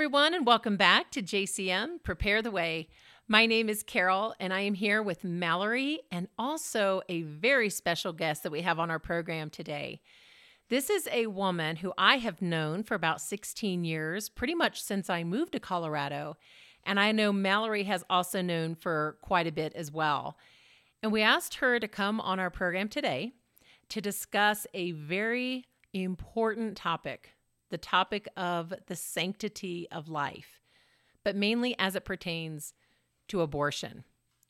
[0.00, 2.88] everyone, and welcome back to JCM Prepare the Way.
[3.28, 8.14] My name is Carol, and I am here with Mallory and also a very special
[8.14, 10.00] guest that we have on our program today.
[10.70, 15.10] This is a woman who I have known for about 16 years, pretty much since
[15.10, 16.38] I moved to Colorado.
[16.82, 20.38] And I know Mallory has also known for quite a bit as well.
[21.02, 23.32] And we asked her to come on our program today
[23.90, 27.34] to discuss a very important topic
[27.70, 30.60] the topic of the sanctity of life,
[31.24, 32.74] but mainly as it pertains
[33.28, 34.04] to abortion.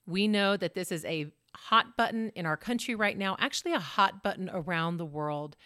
[0.07, 3.81] We know that this is a hot button in our country right now, actually, a
[3.81, 5.57] hot button around the world.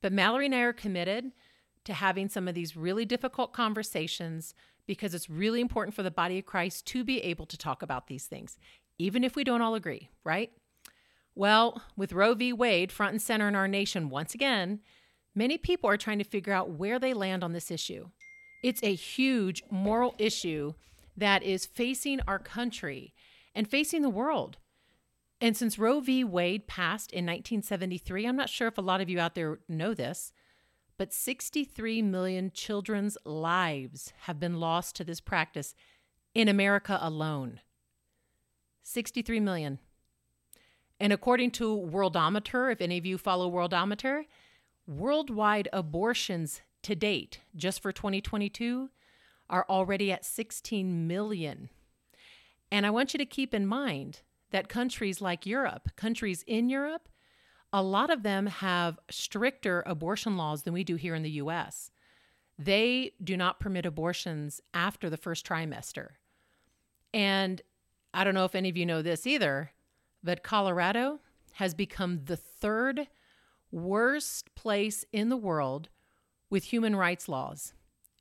[0.00, 1.32] But Mallory and I are committed
[1.84, 4.54] to having some of these really difficult conversations
[4.86, 8.06] because it's really important for the body of Christ to be able to talk about
[8.06, 8.58] these things,
[8.98, 10.52] even if we don't all agree, right?
[11.34, 12.52] Well, with Roe v.
[12.52, 14.80] Wade front and center in our nation once again,
[15.34, 18.08] many people are trying to figure out where they land on this issue.
[18.62, 20.74] It's a huge moral issue
[21.16, 23.14] that is facing our country
[23.54, 24.58] and facing the world.
[25.40, 26.24] And since Roe v.
[26.24, 29.92] Wade passed in 1973, I'm not sure if a lot of you out there know
[29.92, 30.32] this,
[30.96, 35.74] but 63 million children's lives have been lost to this practice
[36.34, 37.60] in America alone.
[38.82, 39.78] 63 million.
[41.00, 44.24] And according to Worldometer, if any of you follow Worldometer,
[44.86, 48.90] worldwide abortions to date, just for 2022,
[49.48, 51.70] are already at 16 million.
[52.70, 57.08] And I want you to keep in mind that countries like Europe, countries in Europe,
[57.72, 61.90] a lot of them have stricter abortion laws than we do here in the US.
[62.58, 66.10] They do not permit abortions after the first trimester.
[67.12, 67.60] And
[68.12, 69.72] I don't know if any of you know this either,
[70.22, 71.20] but Colorado
[71.54, 73.08] has become the third
[73.74, 75.88] worst place in the world
[76.48, 77.74] with human rights laws,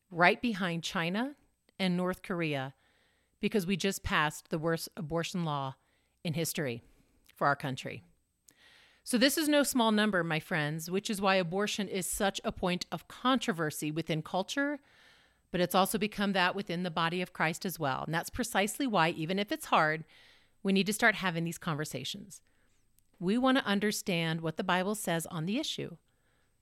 [0.09, 1.35] right behind China
[1.79, 2.73] and North Korea,
[3.39, 5.75] because we just passed the worst abortion law
[6.23, 6.81] in history
[7.35, 8.03] for our country.
[9.03, 12.53] So, this is no small number, my friends, which is why abortion is such a
[12.53, 14.79] point of controversy within culture,
[15.51, 18.03] but it's also become that within the body of Christ as well.
[18.05, 20.05] And that's precisely why, even if it's hard,
[20.63, 22.41] we need to start having these conversations.
[23.19, 25.97] We want to understand what the Bible says on the issue,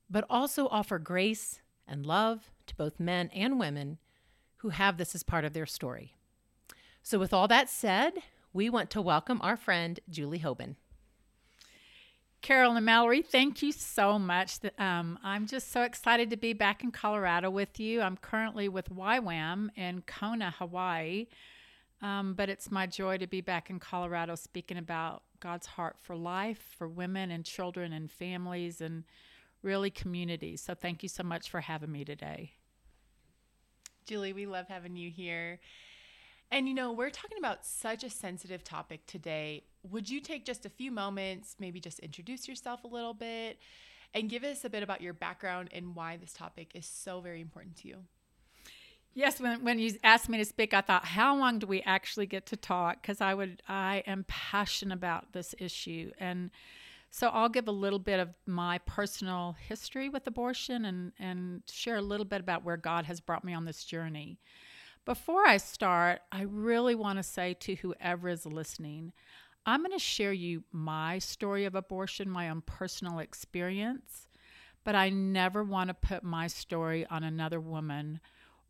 [0.10, 3.98] but also offer grace and love to both men and women
[4.58, 6.16] who have this as part of their story.
[7.02, 8.14] So, with all that said,
[8.54, 10.76] we want to welcome our friend Julie Hoban.
[12.42, 14.58] Carol and Mallory, thank you so much.
[14.80, 18.02] Um, I'm just so excited to be back in Colorado with you.
[18.02, 21.28] I'm currently with YWAM in Kona, Hawaii.
[22.02, 26.16] Um, but it's my joy to be back in Colorado speaking about God's heart for
[26.16, 29.04] life, for women and children and families and
[29.62, 30.62] really communities.
[30.62, 32.54] So thank you so much for having me today.
[34.06, 35.60] Julie, we love having you here.
[36.50, 39.64] And you know, we're talking about such a sensitive topic today.
[39.90, 43.60] Would you take just a few moments, maybe just introduce yourself a little bit,
[44.14, 47.42] and give us a bit about your background and why this topic is so very
[47.42, 47.98] important to you?
[49.14, 52.26] Yes, when, when you asked me to speak, I thought, how long do we actually
[52.26, 53.02] get to talk?
[53.02, 56.50] Because I would, I am passionate about this issue, and
[57.10, 61.98] so I'll give a little bit of my personal history with abortion and and share
[61.98, 64.40] a little bit about where God has brought me on this journey.
[65.04, 69.12] Before I start, I really want to say to whoever is listening,
[69.66, 74.28] I'm going to share you my story of abortion, my own personal experience,
[74.84, 78.22] but I never want to put my story on another woman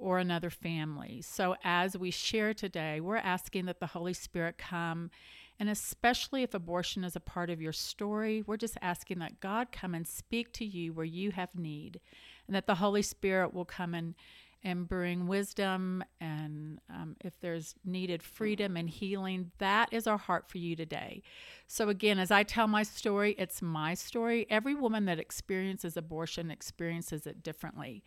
[0.02, 1.22] or another family.
[1.22, 5.12] So as we share today, we're asking that the Holy Spirit come
[5.60, 9.72] and especially if abortion is a part of your story, we're just asking that God
[9.72, 12.00] come and speak to you where you have need
[12.48, 14.16] and that the Holy Spirit will come and
[14.64, 20.50] and bring wisdom and um, if there's needed freedom and healing that is our heart
[20.50, 21.22] for you today
[21.68, 26.52] so again as i tell my story it's my story every woman that experiences abortion
[26.52, 28.04] experiences it differently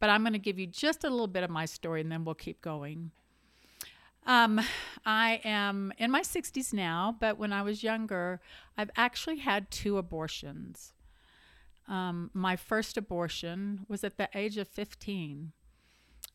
[0.00, 2.24] but i'm going to give you just a little bit of my story and then
[2.24, 3.10] we'll keep going
[4.28, 4.60] um,
[5.06, 8.42] I am in my 60s now, but when I was younger,
[8.76, 10.92] I've actually had two abortions.
[11.88, 15.52] Um, my first abortion was at the age of 15.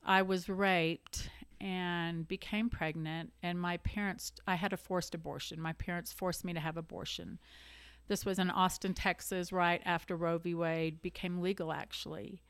[0.03, 1.29] I was raped
[1.63, 5.62] and became pregnant, and my parents, I had a forced abortion.
[5.62, 7.39] My parents forced me to have abortion.
[8.10, 10.54] This was in Austin, Texas, right after Roe v.
[10.54, 12.42] Wade became legal, actually.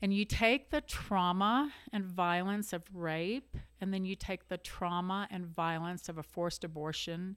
[0.00, 5.28] And you take the trauma and violence of rape, and then you take the trauma
[5.30, 7.36] and violence of a forced abortion.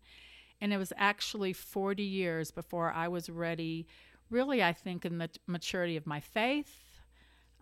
[0.61, 3.85] And it was actually 40 years before I was ready,
[4.29, 7.01] really, I think, in the maturity of my faith,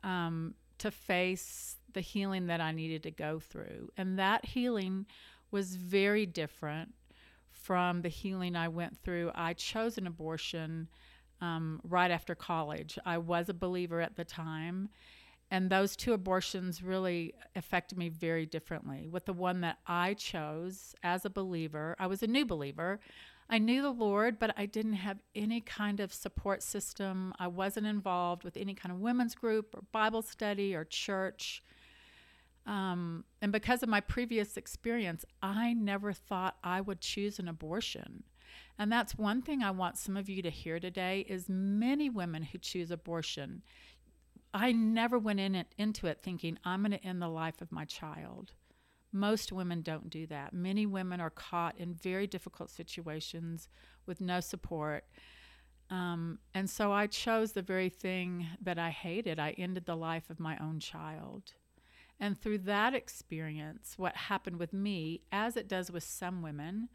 [0.03, 3.89] um, to face the healing that I needed to go through.
[3.97, 5.07] And that healing
[5.49, 6.93] was very different
[7.49, 9.31] from the healing I went through.
[9.33, 10.89] I chose an abortion
[11.41, 12.99] um, right after college.
[13.03, 14.89] I was a believer at the time.
[15.49, 19.07] And those two abortions really affected me very differently.
[19.07, 22.99] With the one that I chose as a believer, I was a new believer.
[23.49, 27.33] I knew the Lord, but I didn't have any kind of support system.
[27.39, 31.63] I wasn't involved with any kind of women's group or Bible study or church.
[32.67, 38.23] Um, and because of my previous experience, I never thought I would choose an abortion.
[38.77, 42.43] And that's one thing I want some of you to hear today is many women
[42.43, 43.63] who choose abortion.
[44.53, 47.71] I never went in it, into it thinking I'm going to end the life of
[47.71, 48.51] my child.
[49.13, 50.53] Most women don't do that.
[50.53, 53.69] Many women are caught in very difficult situations
[54.05, 55.05] with no support.
[55.89, 59.39] Um, and so I chose the very thing that I hated.
[59.39, 61.53] I ended the life of my own child.
[62.19, 66.89] And through that experience, what happened with me, as it does with some women,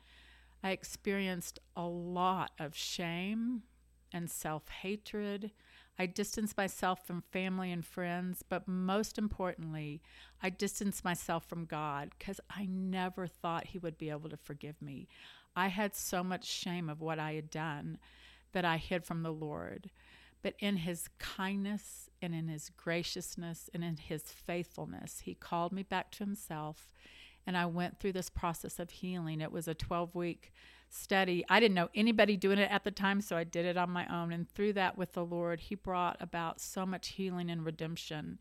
[0.62, 3.62] I experienced a lot of shame
[4.12, 5.52] and self hatred.
[5.98, 10.00] I distanced myself from family and friends, but most importantly,
[10.42, 14.80] I distanced myself from God because I never thought He would be able to forgive
[14.80, 15.08] me.
[15.54, 17.98] I had so much shame of what I had done
[18.52, 19.90] that I hid from the Lord.
[20.42, 25.82] But in His kindness and in His graciousness and in His faithfulness, He called me
[25.82, 26.92] back to Himself.
[27.46, 29.40] And I went through this process of healing.
[29.40, 30.52] It was a 12 week
[30.88, 31.44] study.
[31.48, 34.06] I didn't know anybody doing it at the time, so I did it on my
[34.06, 34.32] own.
[34.32, 38.38] And through that with the Lord, He brought about so much healing and redemption.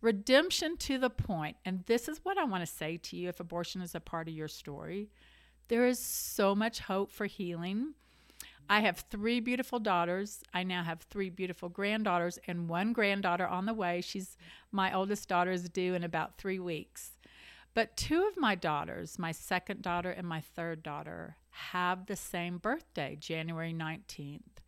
[0.00, 3.38] Redemption to the point, and this is what I want to say to you if
[3.38, 5.10] abortion is a part of your story.
[5.68, 7.94] There is so much hope for healing.
[8.72, 10.42] I have three beautiful daughters.
[10.54, 14.00] I now have three beautiful granddaughters and one granddaughter on the way.
[14.00, 14.38] She's
[14.70, 17.18] my oldest daughter is due in about three weeks.
[17.74, 22.56] But two of my daughters, my second daughter and my third daughter, have the same
[22.56, 24.62] birthday, January 19th.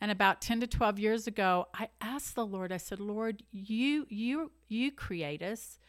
[0.00, 4.06] And about 10 to 12 years ago, I asked the Lord, I said, Lord, you
[4.08, 5.80] you you create us.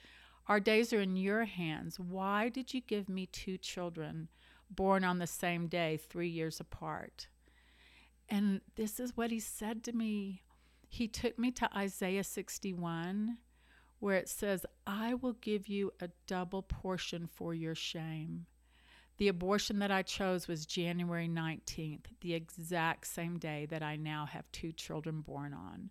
[0.47, 1.99] Our days are in your hands.
[1.99, 4.29] Why did you give me two children
[4.71, 7.27] born on the same day, 3 years apart?
[8.29, 10.41] And this is what he said to me.
[10.87, 13.37] He took me to Isaiah 61
[14.03, 18.47] where it says, I will give you a double portion for your shame.
[19.17, 24.25] The abortion that I chose was January 19th, the exact same day that I now
[24.25, 25.89] have two children born on.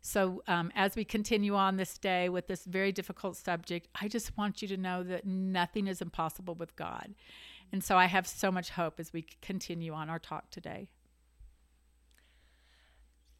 [0.00, 4.36] So, um, as we continue on this day with this very difficult subject, I just
[4.38, 7.14] want you to know that nothing is impossible with God.
[7.70, 10.88] And so, I have so much hope as we continue on our talk today.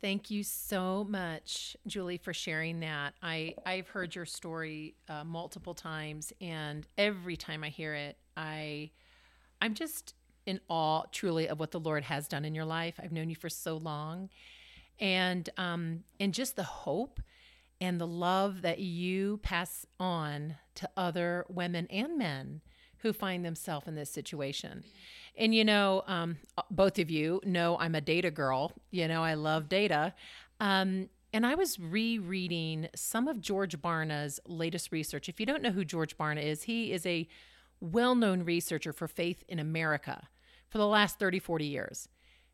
[0.02, 3.14] Thank you so much, Julie, for sharing that.
[3.22, 8.90] I, I've heard your story uh, multiple times, and every time I hear it, I,
[9.60, 10.14] I'm just
[10.44, 12.98] in awe, truly, of what the Lord has done in your life.
[13.00, 14.28] I've known you for so long,
[14.98, 17.20] and um, and just the hope
[17.80, 22.60] and the love that you pass on to other women and men
[23.02, 24.84] who find themselves in this situation.
[25.36, 26.38] And you know, um,
[26.70, 28.72] both of you know I'm a data girl.
[28.90, 30.14] You know, I love data.
[30.60, 35.28] Um, and I was rereading some of George Barna's latest research.
[35.28, 37.26] If you don't know who George Barna is, he is a
[37.80, 40.28] well known researcher for faith in America
[40.68, 42.08] for the last 30, 40 years.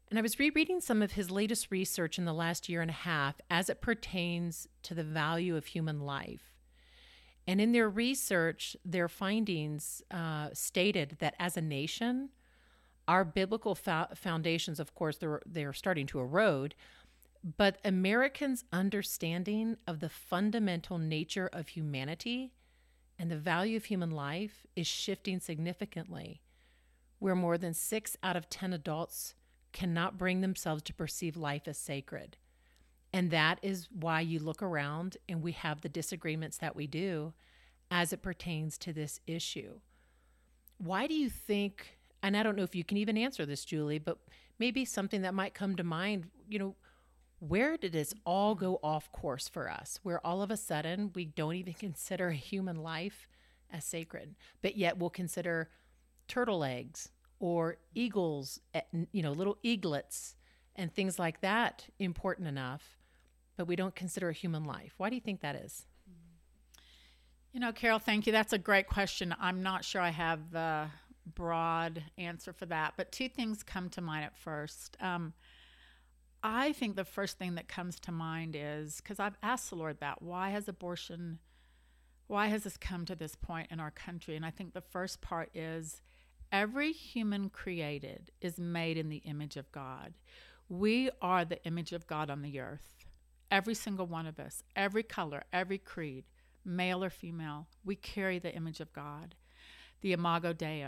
[0.09, 2.95] And I was rereading some of his latest research in the last year and a
[2.95, 6.48] half as it pertains to the value of human life.
[7.49, 12.29] And in their research, their findings uh, stated that as a nation,
[13.09, 16.75] our biblical fo- foundations, of course, they're, they're starting to erode,
[17.57, 22.53] but Americans' understanding of the fundamental nature of humanity
[23.19, 26.43] and the value of human life is shifting significantly,
[27.19, 29.35] where more than six out of 10 adults
[29.73, 32.37] cannot bring themselves to perceive life as sacred.
[33.13, 37.33] And that is why you look around and we have the disagreements that we do
[37.91, 39.81] as it pertains to this issue.
[40.77, 43.99] Why do you think and I don't know if you can even answer this, Julie,
[43.99, 44.19] but
[44.59, 46.75] maybe something that might come to mind, you know,
[47.41, 50.01] where did this all go off course for us?
[50.03, 53.29] Where all of a sudden we don't even consider a human life
[53.71, 55.71] as sacred, but yet we'll consider
[56.27, 58.81] turtle eggs or eagles, eh,
[59.13, 60.35] you know, little eaglets
[60.79, 62.97] and things like that important enough,
[63.57, 64.95] but we don't consider a human life.
[64.97, 65.85] Why do you think that is?
[67.53, 68.33] You know, Carol, thank you.
[68.33, 69.35] That's a great question.
[69.41, 70.87] I'm not sure I have the
[71.35, 74.97] broad answer for that, but two things come to mind at first.
[75.01, 75.33] Um,
[76.43, 79.99] I think the first thing that comes to mind is because I've asked the Lord
[80.01, 81.41] that why has abortion,
[82.29, 84.37] why has this come to this point in our country?
[84.37, 86.01] And I think the first part is
[86.53, 90.15] every human created is made in the image of God.
[90.69, 92.95] We are the image of God on the earth.
[93.51, 96.25] Every single one of us, every color, every creed,
[96.65, 99.35] male or female, we carry the image of God,
[100.03, 100.87] the imago Dei.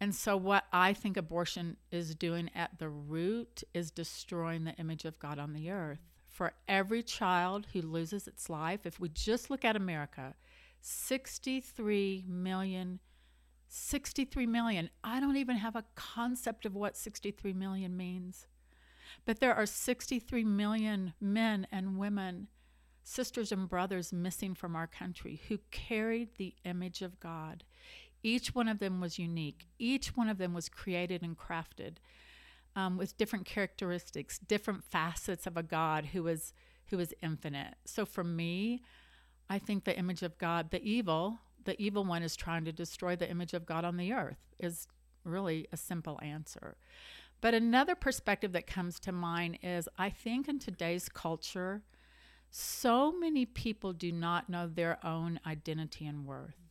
[0.00, 5.04] And so, what I think abortion is doing at the root is destroying the image
[5.04, 6.00] of God on the earth.
[6.28, 10.34] For every child who loses its life, if we just look at America,
[10.80, 13.00] 63 million
[13.74, 14.90] 63 million.
[15.02, 18.46] I don't even have a concept of what 63 million means.
[19.24, 22.48] But there are 63 million men and women,
[23.02, 27.64] sisters and brothers missing from our country who carried the image of God.
[28.22, 29.66] Each one of them was unique.
[29.78, 31.96] Each one of them was created and crafted
[32.76, 36.52] um, with different characteristics, different facets of a God who was
[36.86, 37.74] who is infinite.
[37.86, 38.82] So for me,
[39.48, 43.16] I think the image of God, the evil, the evil one is trying to destroy
[43.16, 44.88] the image of God on the earth, is
[45.24, 46.76] really a simple answer.
[47.42, 51.82] But another perspective that comes to mind is I think in today's culture,
[52.50, 56.70] so many people do not know their own identity and worth.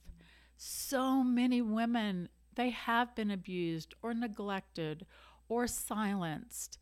[0.55, 5.05] So many women, they have been abused or neglected
[5.49, 6.79] or silenced.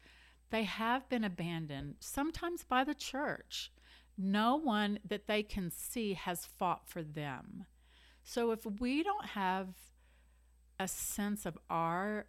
[0.52, 3.72] They have been abandoned, sometimes by the church.
[4.16, 7.66] No one that they can see has fought for them.
[8.24, 9.70] So if we don't have
[10.80, 12.28] a sense of our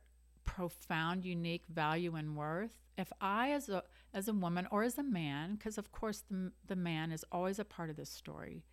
[0.56, 5.02] profound, unique value and worth, if I, as a as a woman or as a
[5.02, 8.64] man, because of course the, the man is always a part of this story,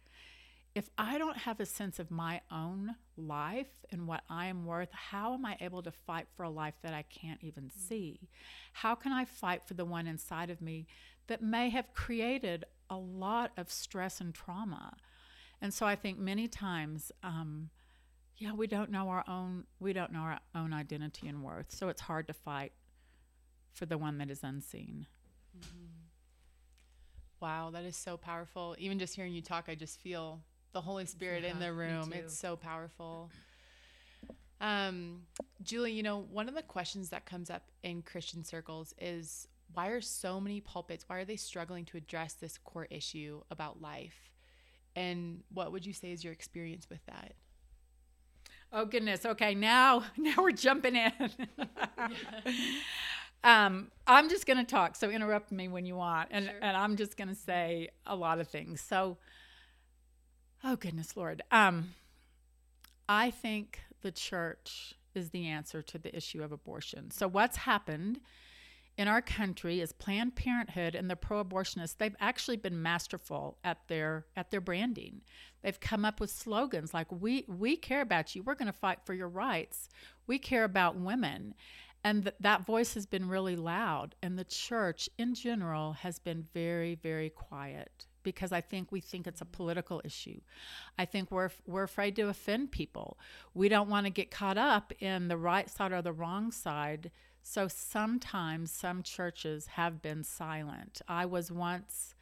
[0.73, 4.89] if I don't have a sense of my own life and what I am worth,
[4.91, 8.29] how am I able to fight for a life that I can't even see?
[8.73, 10.87] How can I fight for the one inside of me
[11.27, 14.97] that may have created a lot of stress and trauma?
[15.61, 17.69] And so I think many times, um,
[18.37, 21.89] yeah, we don't know our own we don't know our own identity and worth, so
[21.89, 22.71] it's hard to fight
[23.73, 25.07] for the one that is unseen.
[25.57, 25.85] Mm-hmm.
[27.39, 28.75] Wow, that is so powerful.
[28.79, 30.41] Even just hearing you talk, I just feel
[30.73, 32.11] the Holy Spirit yeah, in the room.
[32.13, 33.31] It's so powerful.
[34.59, 35.21] Um,
[35.61, 39.89] Julie, you know, one of the questions that comes up in Christian circles is why
[39.89, 44.31] are so many pulpits, why are they struggling to address this core issue about life?
[44.95, 47.33] And what would you say is your experience with that?
[48.71, 49.25] Oh goodness.
[49.25, 51.11] Okay, now now we're jumping in.
[53.43, 54.95] um, I'm just going to talk.
[54.95, 56.55] So interrupt me when you want, and sure.
[56.61, 58.81] and I'm just going to say a lot of things.
[58.81, 59.17] So,
[60.63, 61.41] oh goodness, Lord.
[61.51, 61.93] Um,
[63.07, 67.09] I think the church is the answer to the issue of abortion.
[67.11, 68.19] So what's happened?
[68.97, 71.97] In our country is Planned Parenthood and the pro-abortionists.
[71.97, 75.21] They've actually been masterful at their at their branding.
[75.61, 78.43] They've come up with slogans like "We we care about you.
[78.43, 79.89] We're going to fight for your rights.
[80.25, 81.53] We care about women."
[82.03, 84.15] And th- that voice has been really loud.
[84.21, 89.25] And the church in general has been very, very quiet because I think we think
[89.25, 90.41] it's a political issue.
[90.97, 93.17] I think we're we're afraid to offend people.
[93.53, 97.11] We don't want to get caught up in the right side or the wrong side
[97.49, 101.01] so sometimes some churches have been silent.
[101.07, 102.13] I was once,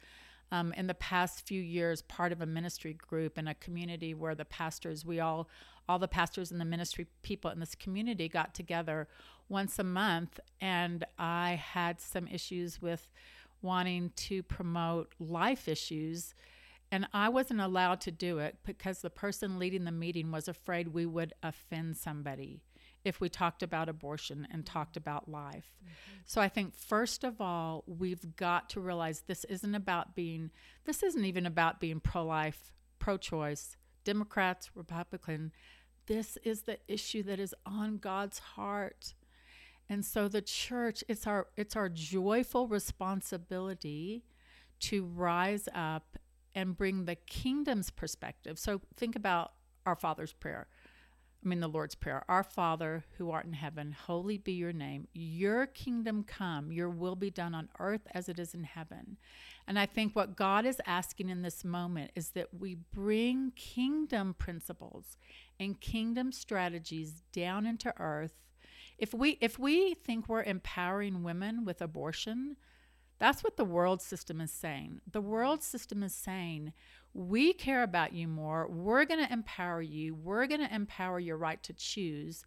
[0.52, 4.36] um, in the past few years, part of a ministry group in a community where
[4.36, 5.48] the pastors, we all,
[5.88, 9.08] all the pastors and the ministry people in this community got together
[9.48, 13.10] once a month, and I had some issues with
[13.62, 16.34] wanting to promote life issues.
[16.92, 20.86] And I wasn't allowed to do it because the person leading the meeting was afraid
[20.86, 22.62] we would offend somebody
[23.06, 25.76] if we talked about abortion and talked about life.
[25.80, 26.18] Mm-hmm.
[26.24, 30.50] So I think first of all, we've got to realize this isn't about being
[30.84, 35.52] this isn't even about being pro-life, pro-choice, Democrats, Republican.
[36.06, 39.14] This is the issue that is on God's heart.
[39.88, 44.24] And so the church, it's our it's our joyful responsibility
[44.80, 46.18] to rise up
[46.56, 48.58] and bring the kingdom's perspective.
[48.58, 49.52] So think about
[49.84, 50.66] our Father's prayer.
[51.46, 55.06] I mean, the Lord's Prayer Our Father who art in heaven, holy be your name.
[55.12, 59.16] Your kingdom come, your will be done on earth as it is in heaven.
[59.64, 64.34] And I think what God is asking in this moment is that we bring kingdom
[64.36, 65.16] principles
[65.60, 68.34] and kingdom strategies down into earth.
[68.98, 72.56] If we if we think we're empowering women with abortion,
[73.20, 75.00] that's what the world system is saying.
[75.08, 76.72] The world system is saying
[77.16, 78.68] we care about you more.
[78.68, 80.14] We're going to empower you.
[80.14, 82.44] We're going to empower your right to choose.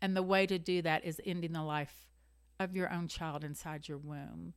[0.00, 2.06] And the way to do that is ending the life
[2.60, 4.54] of your own child inside your womb.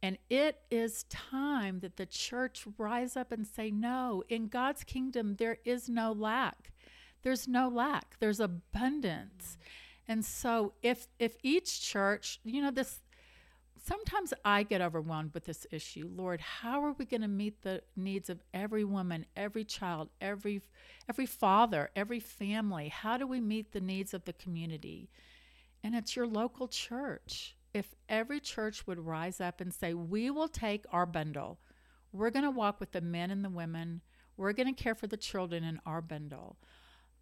[0.00, 5.34] And it is time that the church rise up and say, no, in God's kingdom,
[5.36, 6.70] there is no lack.
[7.22, 9.58] There's no lack, there's abundance.
[10.06, 13.00] And so if if each church, you know, this
[13.88, 16.08] sometimes I get overwhelmed with this issue.
[16.14, 20.60] Lord, how are we going to meet the needs of every woman, every child, every
[21.08, 22.88] every father, every family?
[22.88, 25.10] How do we meet the needs of the community?
[25.82, 27.56] And it's your local church.
[27.72, 31.58] If every church would rise up and say, "We will take our bundle.
[32.12, 34.02] We're going to walk with the men and the women.
[34.36, 36.58] We're going to care for the children in our bundle."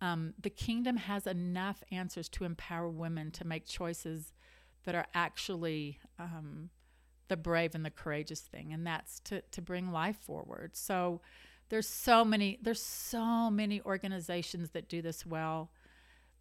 [0.01, 4.35] Um, the kingdom has enough answers to empower women to make choices
[4.87, 6.71] that are actually um,
[7.28, 10.75] the brave and the courageous thing, and that's to to bring life forward.
[10.75, 11.21] So
[11.69, 15.71] there's so many there's so many organizations that do this well.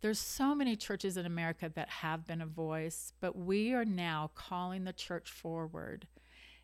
[0.02, 4.30] There's so many churches in America that have been a voice, but we are now
[4.36, 6.08] calling the church forward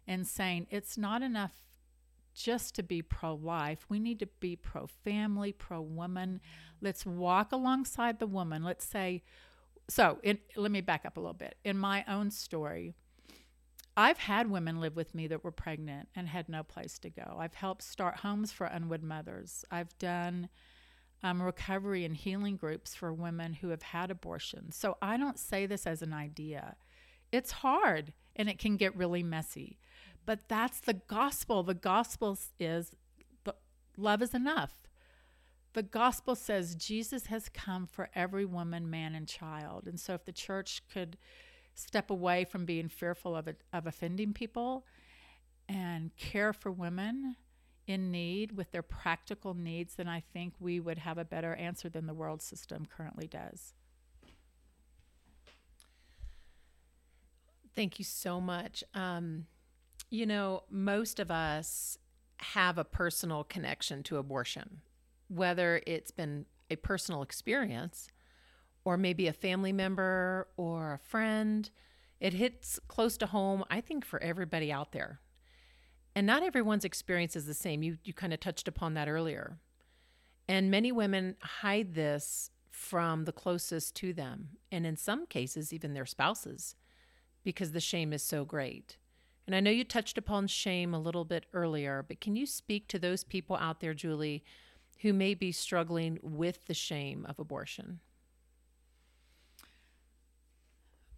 [0.08, 1.54] and saying it's not enough
[2.34, 3.86] just to be pro life.
[3.90, 6.40] We need to be pro family, pro woman.
[6.82, 8.64] Let's walk alongside the woman.
[8.64, 9.24] Let's say,
[9.90, 11.56] so in, let me back up a little bit.
[11.64, 12.94] In my own story,
[13.98, 17.36] I've had women live with me that were pregnant and had no place to go.
[17.38, 19.66] I've helped start homes for unwed mothers.
[19.70, 20.50] I've done
[21.24, 24.76] um, recovery and healing groups for women who have had abortions.
[24.76, 26.78] So I don't say this as an idea.
[27.32, 29.78] It's hard and it can get really messy.
[30.26, 31.64] But that's the gospel.
[31.64, 32.92] The gospel is
[33.44, 33.56] the,
[33.98, 34.81] love is enough.
[35.74, 39.88] The gospel says Jesus has come for every woman, man, and child.
[39.88, 41.18] And so if the church could
[41.74, 44.86] step away from being fearful of, it, of offending people
[45.70, 47.38] and care for women
[47.88, 51.90] in need with their practical needs, then I think we would have a better answer
[51.90, 53.74] than the world system currently does.
[57.74, 58.84] Thank you so much.
[58.94, 59.46] Um,
[60.10, 61.98] you know, most of us
[62.38, 64.82] have a personal connection to abortion,
[65.32, 68.10] whether it's been a personal experience
[68.84, 71.70] or maybe a family member or a friend.
[72.20, 75.20] It hits close to home, I think, for everybody out there.
[76.16, 77.84] And not everyone's experience is the same.
[77.84, 79.58] You, you kind of touched upon that earlier.
[80.48, 85.94] And many women hide this from the closest to them, and in some cases, even
[85.94, 86.76] their spouses,
[87.44, 88.98] because the shame is so great.
[89.46, 92.88] And I know you touched upon shame a little bit earlier, but can you speak
[92.88, 94.44] to those people out there, Julie,
[95.02, 98.00] who may be struggling with the shame of abortion?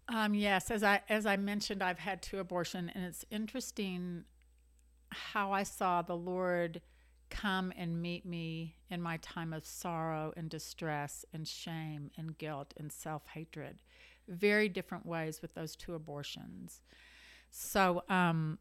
[0.08, 4.24] Um, yes, as I as I mentioned, I've had two abortions, and it's interesting
[5.10, 6.82] how I saw the Lord
[7.30, 12.74] come and meet me in my time of sorrow and distress and shame and guilt
[12.76, 13.78] and self hatred.
[14.28, 16.82] Very different ways with those two abortions.
[17.50, 18.58] So, um,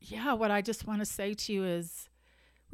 [0.00, 2.08] yeah, what I just want to say to you is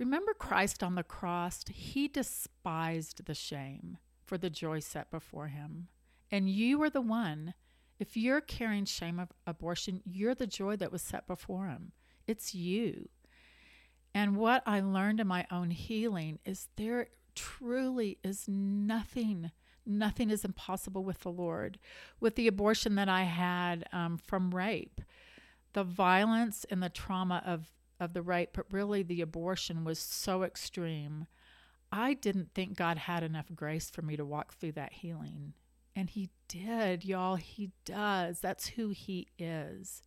[0.04, 1.64] remember Christ on the cross?
[1.70, 5.88] He despised the shame for the joy set before him.
[6.30, 7.54] And you are the one,
[7.98, 11.92] if you're carrying shame of abortion, you're the joy that was set before him.
[12.26, 13.08] It's you.
[14.14, 19.50] And what I learned in my own healing is there truly is nothing
[19.84, 21.78] Nothing is impossible with the Lord.
[22.20, 25.00] With the abortion that I had um, from rape,
[25.72, 27.70] the violence and the trauma of,
[28.02, 31.26] of the rape, but really the abortion was so extreme.
[31.90, 35.54] I didn't think God had enough grace for me to walk through that healing.
[35.94, 37.36] And He did, y'all.
[37.36, 38.40] He does.
[38.40, 40.02] That's who He is.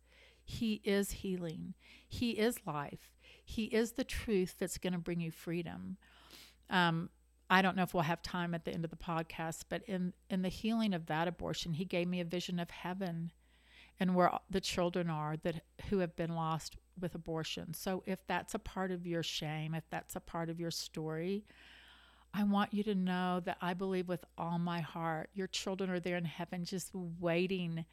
[0.46, 1.74] He is healing,
[2.08, 3.12] He is life,
[3.44, 5.96] He is the truth that's going to bring you freedom.
[6.70, 7.10] Um,
[7.50, 10.14] I don't know if we'll have time at the end of the podcast, but in
[10.30, 13.32] in the healing of that abortion, he gave me a vision of heaven
[13.98, 17.74] and where the children are that who have been lost with abortion.
[17.74, 21.44] So if that's a part of your shame, if that's a part of your story,
[22.34, 26.00] I want you to know that I believe with all my heart your children are
[26.00, 27.86] there in heaven just waiting.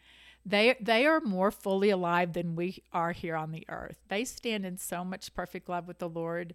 [0.46, 4.00] They they are more fully alive than we are here on the earth.
[4.10, 6.54] They stand in so much perfect love with the Lord.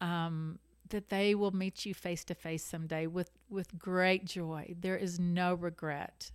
[0.00, 4.74] Um, that they will meet you face to face someday with with great joy.
[4.78, 6.32] There is no regret.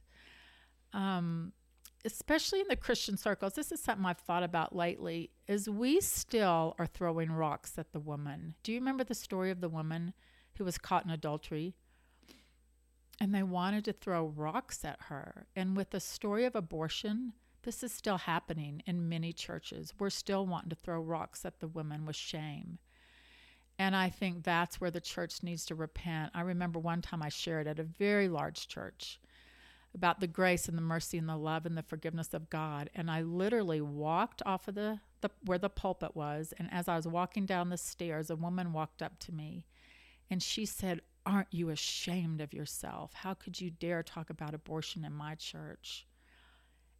[0.93, 1.51] Um,
[2.05, 5.31] especially in the Christian circles, this is something I've thought about lately.
[5.47, 8.55] Is we still are throwing rocks at the woman.
[8.63, 10.13] Do you remember the story of the woman
[10.57, 11.73] who was caught in adultery?
[13.19, 15.47] And they wanted to throw rocks at her.
[15.55, 19.93] And with the story of abortion, this is still happening in many churches.
[19.97, 22.77] We're still wanting to throw rocks at the women with shame.
[23.77, 26.31] And I think that's where the church needs to repent.
[26.33, 29.19] I remember one time I shared at a very large church,
[29.95, 32.89] about the grace and the mercy and the love and the forgiveness of God.
[32.93, 36.53] And I literally walked off of the, the where the pulpit was.
[36.59, 39.65] And as I was walking down the stairs, a woman walked up to me
[40.29, 43.13] and she said, Aren't you ashamed of yourself?
[43.13, 46.05] How could you dare talk about abortion in my church?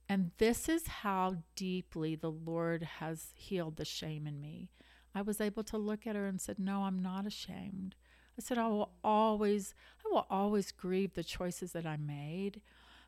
[0.10, 4.70] And this is how deeply the Lord has healed the shame in me.
[5.14, 7.96] I was able to look at her and said, "No, I'm not ashamed."
[8.38, 12.62] I said, "I will always I will always grieve the choices that I made,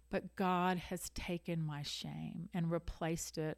[0.10, 3.58] but God has taken my shame and replaced it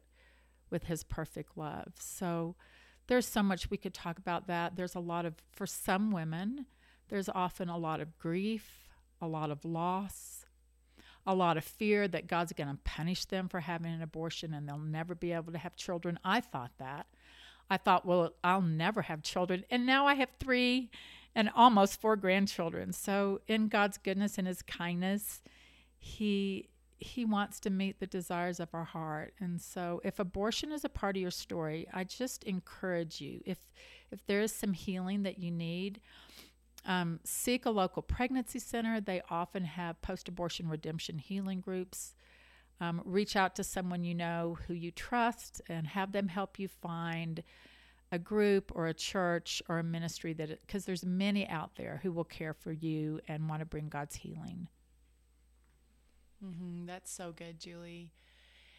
[0.70, 2.56] with his perfect love." So
[3.06, 4.76] there's so much we could talk about that.
[4.76, 6.66] There's a lot of for some women,
[7.08, 8.88] there's often a lot of grief,
[9.20, 10.46] a lot of loss,
[11.26, 14.68] a lot of fear that God's going to punish them for having an abortion and
[14.68, 16.18] they'll never be able to have children.
[16.24, 17.06] I thought that.
[17.68, 19.64] I thought, well, I'll never have children.
[19.70, 20.90] And now I have three
[21.34, 22.92] and almost four grandchildren.
[22.92, 25.42] So, in God's goodness and his kindness,
[26.00, 26.68] he
[27.02, 29.32] he wants to meet the desires of our heart.
[29.40, 33.58] And so if abortion is a part of your story, I just encourage you if
[34.10, 36.00] if there is some healing that you need,
[36.84, 39.00] um, seek a local pregnancy center.
[39.00, 42.14] They often have post abortion redemption healing groups.
[42.80, 46.66] Um, reach out to someone you know who you trust and have them help you
[46.66, 47.42] find
[48.10, 52.10] a group or a church or a ministry that because there's many out there who
[52.10, 54.68] will care for you and want to bring God's healing.
[56.44, 56.86] Mm-hmm.
[56.86, 58.12] That's so good, Julie.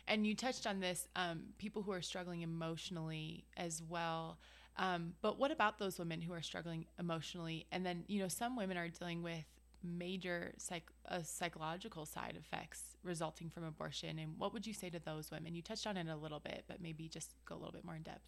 [0.07, 4.39] And you touched on this um, people who are struggling emotionally as well.
[4.77, 7.67] Um, but what about those women who are struggling emotionally?
[7.71, 9.45] And then, you know, some women are dealing with
[9.83, 14.17] major psych- uh, psychological side effects resulting from abortion.
[14.19, 15.55] And what would you say to those women?
[15.55, 17.95] You touched on it a little bit, but maybe just go a little bit more
[17.95, 18.25] in depth.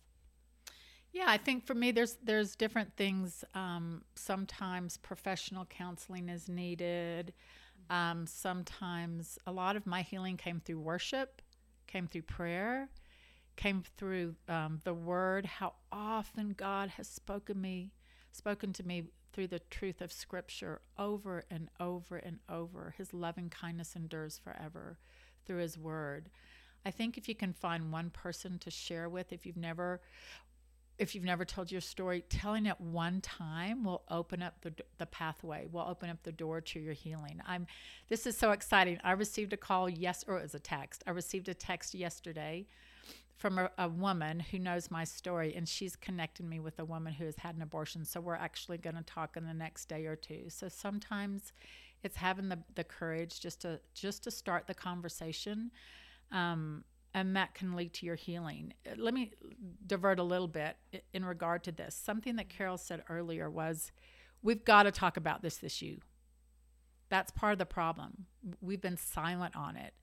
[1.11, 3.43] Yeah, I think for me, there's there's different things.
[3.53, 7.33] Um, sometimes professional counseling is needed.
[7.89, 11.41] Um, sometimes a lot of my healing came through worship,
[11.87, 12.89] came through prayer,
[13.55, 15.45] came through um, the word.
[15.45, 17.91] How often God has spoken me,
[18.31, 22.93] spoken to me through the truth of Scripture over and over and over.
[22.97, 24.99] His loving kindness endures forever
[25.45, 26.29] through His word.
[26.85, 30.01] I think if you can find one person to share with, if you've never
[30.99, 35.05] if you've never told your story, telling it one time will open up the, the
[35.05, 37.41] pathway, will open up the door to your healing.
[37.47, 37.67] I'm
[38.09, 38.99] this is so exciting.
[39.03, 41.03] I received a call yes or it was a text.
[41.07, 42.67] I received a text yesterday
[43.35, 47.13] from a, a woman who knows my story and she's connected me with a woman
[47.13, 48.05] who has had an abortion.
[48.05, 50.45] So we're actually going to talk in the next day or two.
[50.49, 51.53] So sometimes
[52.03, 55.71] it's having the, the courage just to just to start the conversation.
[56.31, 58.73] Um, and that can lead to your healing.
[58.97, 59.31] Let me
[59.85, 60.77] divert a little bit
[61.13, 61.95] in regard to this.
[61.95, 63.91] Something that Carol said earlier was
[64.41, 65.97] we've got to talk about this issue.
[67.09, 68.25] That's part of the problem.
[68.61, 69.93] We've been silent on it.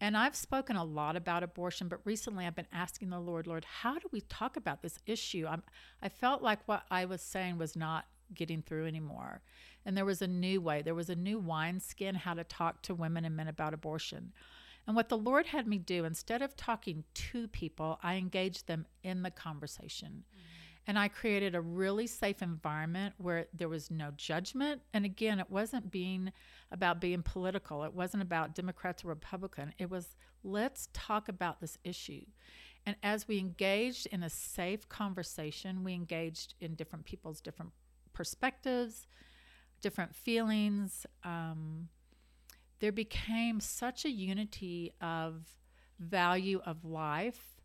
[0.00, 3.64] And I've spoken a lot about abortion, but recently I've been asking the Lord, Lord,
[3.64, 5.46] how do we talk about this issue?
[5.48, 5.62] I'm,
[6.02, 9.42] I felt like what I was saying was not getting through anymore.
[9.84, 12.94] And there was a new way, there was a new wineskin how to talk to
[12.94, 14.32] women and men about abortion.
[14.86, 18.86] And what the Lord had me do, instead of talking to people, I engaged them
[19.02, 20.24] in the conversation.
[20.28, 20.40] Mm-hmm.
[20.86, 24.82] And I created a really safe environment where there was no judgment.
[24.92, 26.30] And again, it wasn't being
[26.70, 29.72] about being political, it wasn't about Democrats or Republican.
[29.78, 32.26] It was let's talk about this issue.
[32.84, 37.72] And as we engaged in a safe conversation, we engaged in different people's different
[38.12, 39.06] perspectives,
[39.80, 41.06] different feelings.
[41.24, 41.88] Um,
[42.80, 45.46] there became such a unity of
[45.98, 47.60] value of life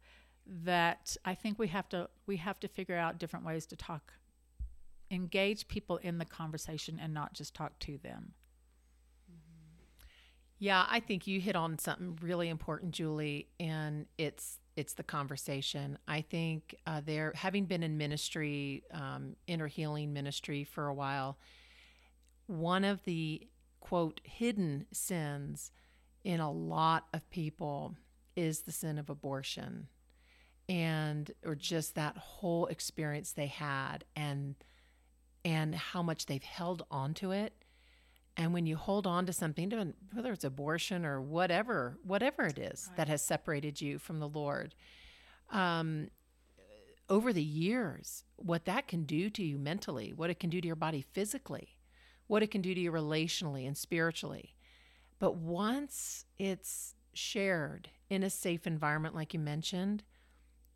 [0.46, 4.14] that I think we have to we have to figure out different ways to talk
[5.12, 8.34] engage people in the conversation and not just talk to them.
[10.60, 15.98] Yeah, I think you hit on something really important, Julie, and it's it's the conversation.
[16.08, 21.38] I think uh, there, having been in ministry, um, inner healing ministry for a while,
[22.48, 23.48] one of the
[23.80, 25.72] quote, hidden sins
[26.24, 27.96] in a lot of people
[28.36, 29.88] is the sin of abortion
[30.70, 34.56] and or just that whole experience they had and
[35.44, 37.54] and how much they've held on to it
[38.38, 42.86] and when you hold on to something whether it's abortion or whatever whatever it is
[42.88, 42.98] right.
[42.98, 44.76] that has separated you from the lord
[45.52, 46.10] um,
[47.10, 50.68] over the years what that can do to you mentally what it can do to
[50.68, 51.79] your body physically
[52.30, 54.56] what it can do to you relationally and spiritually.
[55.18, 60.04] But once it's shared in a safe environment, like you mentioned,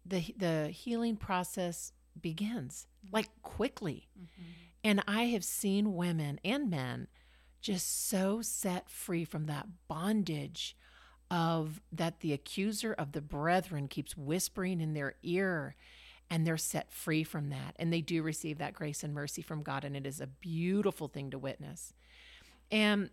[0.06, 4.10] the the healing process begins like quickly.
[4.20, 4.44] Mm-hmm.
[4.84, 7.08] And I have seen women and men
[7.62, 10.76] just so set free from that bondage
[11.32, 15.76] of that the accuser of the brethren keeps whispering in their ear
[16.34, 19.62] and they're set free from that and they do receive that grace and mercy from
[19.62, 21.93] God and it is a beautiful thing to witness.
[22.72, 23.12] And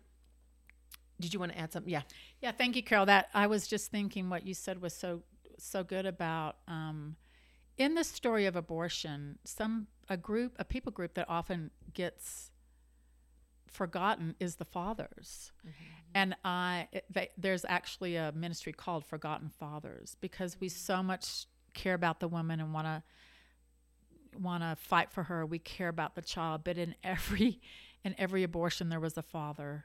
[1.20, 1.92] did you want to add something?
[1.92, 2.00] Yeah.
[2.40, 3.04] Yeah, thank you, Carol.
[3.04, 5.22] That I was just thinking what you said was so
[5.59, 7.16] so good about um,
[7.76, 12.50] in the story of abortion, some a group, a people group that often gets
[13.66, 15.52] forgotten is the fathers.
[15.61, 15.85] Mm-hmm.
[16.14, 21.94] And I, they, there's actually a ministry called Forgotten Fathers because we so much care
[21.94, 23.02] about the woman and want to
[24.38, 25.44] want to fight for her.
[25.44, 27.61] We care about the child, but in every
[28.04, 29.85] in every abortion there was a father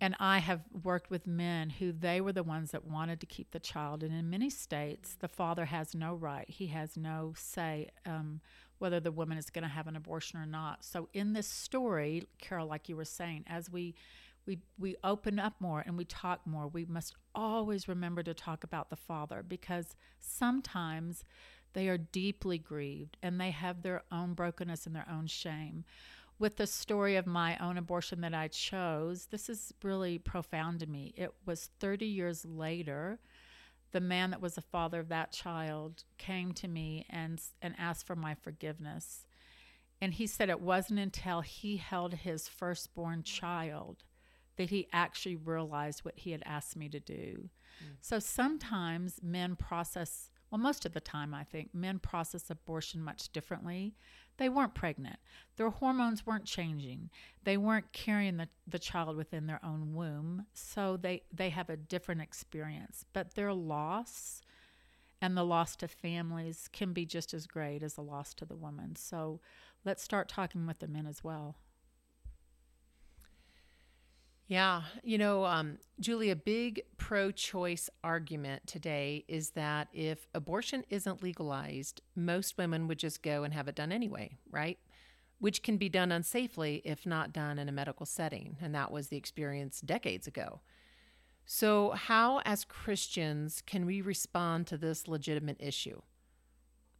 [0.00, 3.50] and I have worked with men who they were the ones that wanted to keep
[3.50, 4.02] the child.
[4.02, 8.40] And in many states, the father has no right, he has no say um,
[8.78, 10.84] whether the woman is going to have an abortion or not.
[10.84, 13.94] So, in this story, Carol, like you were saying, as we
[14.48, 18.64] we, we open up more and we talk more, we must always remember to talk
[18.64, 21.22] about the father because sometimes
[21.74, 25.84] they are deeply grieved and they have their own brokenness and their own shame
[26.38, 30.86] with the story of my own abortion that I chose, this is really profound to
[30.86, 31.12] me.
[31.16, 33.18] It was 30 years later,
[33.90, 38.06] the man that was the father of that child came to me and, and asked
[38.06, 39.26] for my forgiveness.
[40.00, 44.04] And he said it wasn't until he held his firstborn child
[44.58, 47.48] that he actually realized what he had asked me to do.
[47.82, 47.96] Mm.
[48.00, 53.32] So sometimes men process, well, most of the time, I think, men process abortion much
[53.32, 53.94] differently
[54.38, 55.18] they weren't pregnant.
[55.56, 57.10] Their hormones weren't changing.
[57.44, 60.46] They weren't carrying the, the child within their own womb.
[60.54, 63.04] So they, they have a different experience.
[63.12, 64.40] But their loss
[65.20, 68.56] and the loss to families can be just as great as the loss to the
[68.56, 68.94] woman.
[68.94, 69.40] So
[69.84, 71.56] let's start talking with the men as well.
[74.48, 74.82] Yeah.
[75.04, 81.22] You know, um, Julie, a big pro choice argument today is that if abortion isn't
[81.22, 84.78] legalized, most women would just go and have it done anyway, right?
[85.38, 88.56] Which can be done unsafely if not done in a medical setting.
[88.62, 90.60] And that was the experience decades ago.
[91.44, 96.00] So, how, as Christians, can we respond to this legitimate issue?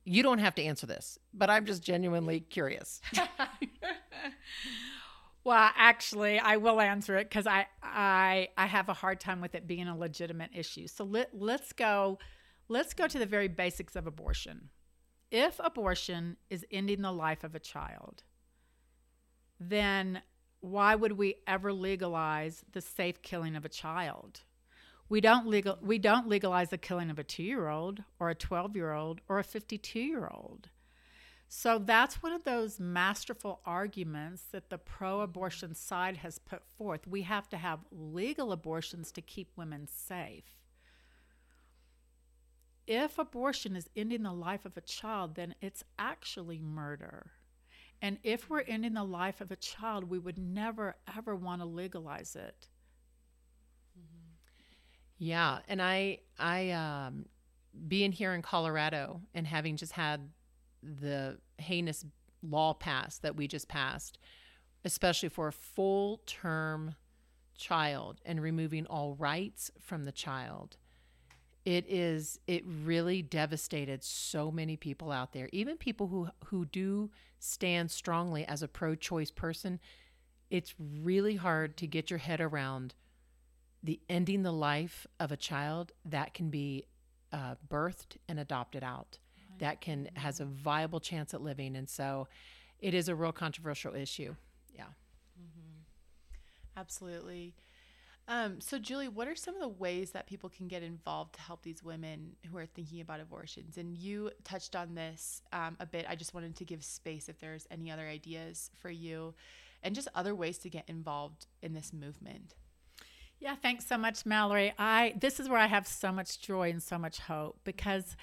[0.05, 3.01] You don't have to answer this, but I'm just genuinely curious.
[5.49, 9.55] Well, actually, I will answer it because I, I I have a hard time with
[9.55, 10.87] it being a legitimate issue.
[10.89, 12.19] So let let's go
[12.69, 14.69] let's go to the very basics of abortion.
[15.31, 18.25] If abortion is ending the life of a child,
[19.59, 20.21] then
[20.61, 24.43] why would we ever legalize the safe killing of a child?
[25.09, 29.39] We don't legal we don't legalize the killing of a 2-year-old or a 12-year-old or
[29.39, 30.69] a 52-year-old.
[31.51, 37.07] So that's one of those masterful arguments that the pro abortion side has put forth.
[37.07, 40.45] We have to have legal abortions to keep women safe.
[42.87, 47.33] If abortion is ending the life of a child, then it's actually murder.
[48.01, 51.67] And if we're ending the life of a child, we would never, ever want to
[51.67, 52.69] legalize it.
[55.17, 55.59] Yeah.
[55.67, 57.27] And I, I, um,
[57.87, 60.29] being here in Colorado and having just had
[60.83, 62.05] the heinous
[62.43, 64.19] law passed that we just passed,
[64.85, 66.95] especially for a full term
[67.57, 70.77] child and removing all rights from the child.
[71.65, 77.11] It is it really devastated so many people out there, even people who who do
[77.39, 79.81] stand strongly as a pro-choice person.
[80.51, 82.95] It's really hard to get your head around
[83.83, 86.87] the ending the life of a child that can be
[87.33, 89.19] uh, birthed and adopted out
[89.59, 91.77] that can has a viable chance at living.
[91.77, 92.29] And so
[92.79, 94.35] it is a real controversial issue.
[94.75, 94.85] Yeah.
[95.41, 95.83] Mm-hmm.
[96.77, 97.55] absolutely.
[98.31, 101.41] Um, so julie what are some of the ways that people can get involved to
[101.41, 103.79] help these women who are thinking about abortions?
[103.79, 106.05] And you touched on this um, a bit.
[106.09, 109.35] I just wanted to give space if there's any other ideas for you
[109.83, 112.55] and just other ways to get involved in this movement.
[113.41, 114.75] Yeah, thanks so much, Mallory.
[114.79, 118.17] I this is where I have so much joy and so much hope because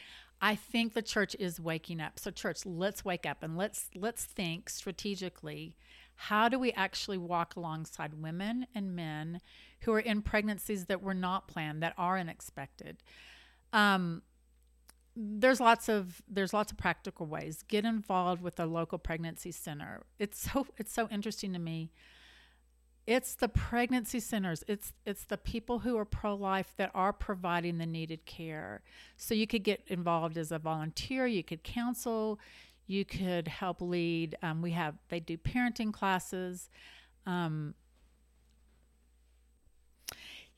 [0.45, 2.19] I think the church is waking up.
[2.19, 5.75] So church, let's wake up and let's let's think strategically.
[6.13, 9.41] How do we actually walk alongside women and men
[9.81, 12.97] who are in pregnancies that were not planned, that are unexpected?
[13.73, 14.21] Um,
[15.15, 17.63] there's lots of there's lots of practical ways.
[17.67, 20.03] Get involved with a local pregnancy center.
[20.19, 21.89] It's so it's so interesting to me
[23.07, 27.85] it's the pregnancy centers it's it's the people who are pro-life that are providing the
[27.85, 28.81] needed care
[29.15, 32.39] so you could get involved as a volunteer you could counsel
[32.87, 36.69] you could help lead um, we have they do parenting classes
[37.25, 37.73] um,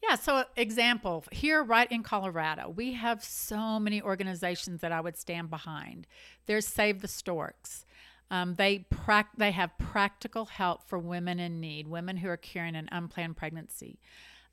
[0.03, 5.17] Yeah, so example, here right in Colorado, we have so many organizations that I would
[5.17, 6.05] stand behind.
[6.45, 7.83] There's Save the Storks.
[8.29, 12.75] Um, they prac- they have practical help for women in need, women who are carrying
[12.75, 13.99] an unplanned pregnancy.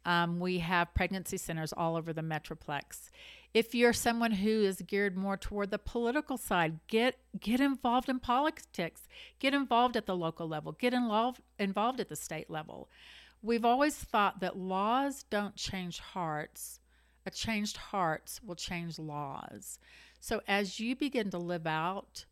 [0.04, 3.10] Um, we have pregnancy centers all over the metroplex.
[3.52, 8.18] If you're someone who is geared more toward the political side, get get involved in
[8.18, 9.08] politics.
[9.38, 10.72] Get involved at the local level.
[10.72, 12.88] Get involved involved at the state level.
[13.42, 16.80] We've always thought that laws don't change hearts.
[17.26, 19.78] A changed hearts will change laws.
[20.20, 22.24] So as you begin to live out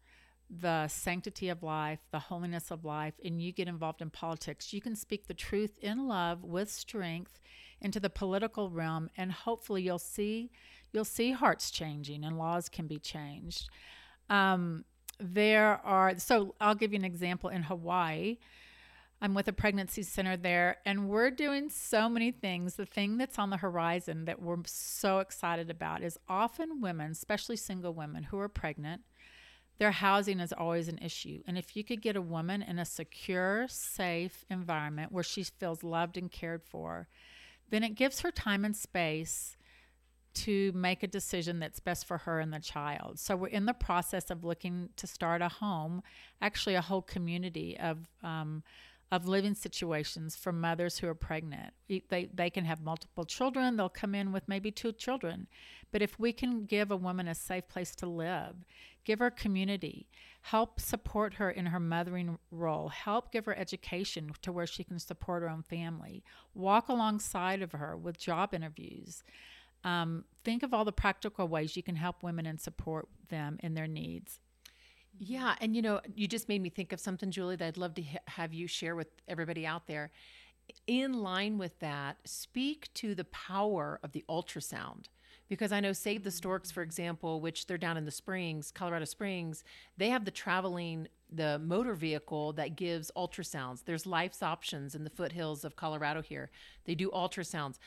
[0.61, 4.81] the sanctity of life, the holiness of life, and you get involved in politics, you
[4.81, 7.41] can speak the truth in love with strength
[7.81, 10.51] into the political realm and hopefully you'll see
[10.93, 13.69] you'll see hearts changing and laws can be changed.
[14.31, 14.85] Um,
[15.19, 18.39] there are so I'll give you an example in Hawaii.
[19.21, 22.75] I'm with a pregnancy center there, and we're doing so many things.
[22.75, 27.55] The thing that's on the horizon that we're so excited about is often women, especially
[27.55, 29.03] single women who are pregnant,
[29.83, 31.43] their housing is always an issue.
[31.45, 35.83] And if you could get a woman in a secure, safe environment where she feels
[35.83, 37.09] loved and cared for,
[37.71, 39.57] then it gives her time and space
[40.35, 43.19] to make a decision that's best for her and the child.
[43.19, 46.05] So we're in the process of looking to start a home,
[46.41, 48.63] actually a whole community of um,
[49.13, 51.75] of living situations for mothers who are pregnant.
[51.87, 55.47] They, they can have multiple children, they'll come in with maybe two children.
[55.93, 58.65] But if we can give a woman a safe place to live,
[59.05, 60.09] give her community,
[60.41, 64.99] help support her in her mothering role, help give her education to where she can
[64.99, 69.23] support her own family, walk alongside of her with job interviews.
[69.85, 73.75] Um, think of all the practical ways you can help women and support them in
[73.75, 74.41] their needs.
[75.19, 77.95] Yeah, and you know, you just made me think of something, Julie, that I'd love
[77.95, 80.11] to ha- have you share with everybody out there.
[80.87, 85.07] In line with that, speak to the power of the ultrasound.
[85.49, 89.05] Because I know Save the Storks, for example, which they're down in the Springs, Colorado
[89.05, 89.65] Springs,
[89.99, 93.85] they have the traveling, the motor vehicle that gives ultrasounds.
[93.85, 96.51] There's Life's Options in the foothills of Colorado here.
[96.87, 97.79] They do ultrasounds.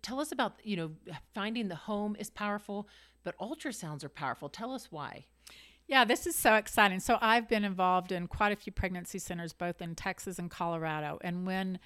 [0.00, 0.92] Tell us about, you know,
[1.34, 2.88] finding the home is powerful,
[3.24, 4.48] but ultrasounds are powerful.
[4.48, 5.26] Tell us why.
[5.88, 6.98] Yeah, this is so exciting.
[7.00, 11.18] So I've been involved in quite a few pregnancy centers, both in Texas and Colorado.
[11.20, 11.78] And when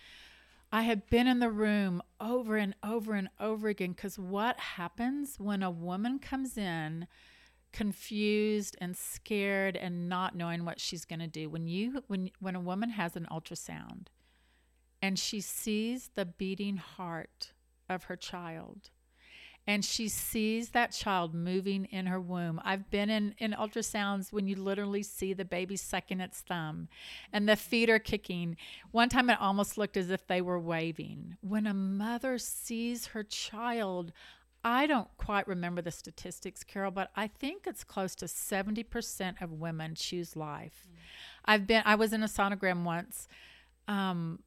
[0.72, 5.36] I have been in the room over and over and over again, because what happens
[5.38, 7.06] when a woman comes in
[7.72, 11.50] confused and scared and not knowing what she's going to do?
[11.50, 14.06] When you when when a woman has an ultrasound
[15.02, 17.52] and she sees the beating heart
[17.88, 18.90] of her child
[19.70, 22.60] and she sees that child moving in her womb.
[22.64, 26.88] I've been in, in ultrasounds when you literally see the baby sucking its thumb
[27.32, 28.56] and the feet are kicking.
[28.90, 31.36] One time it almost looked as if they were waving.
[31.40, 34.12] When a mother sees her child,
[34.64, 39.52] I don't quite remember the statistics, Carol, but I think it's close to 70% of
[39.52, 40.88] women choose life.
[40.88, 40.96] Mm.
[41.44, 43.28] I've been I was in a sonogram once.
[43.86, 44.40] Um,